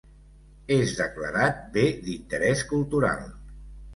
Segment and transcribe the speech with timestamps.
[0.75, 3.23] És declarat Bé d'Interés Cultural.